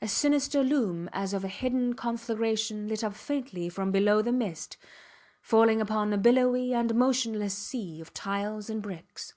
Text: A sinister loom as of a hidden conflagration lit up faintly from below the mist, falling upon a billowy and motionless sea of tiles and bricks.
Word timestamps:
A 0.00 0.06
sinister 0.06 0.62
loom 0.62 1.10
as 1.12 1.34
of 1.34 1.42
a 1.42 1.48
hidden 1.48 1.94
conflagration 1.94 2.86
lit 2.86 3.02
up 3.02 3.16
faintly 3.16 3.68
from 3.68 3.90
below 3.90 4.22
the 4.22 4.30
mist, 4.30 4.76
falling 5.42 5.80
upon 5.80 6.12
a 6.12 6.18
billowy 6.18 6.72
and 6.72 6.94
motionless 6.94 7.58
sea 7.58 8.00
of 8.00 8.14
tiles 8.14 8.70
and 8.70 8.80
bricks. 8.80 9.34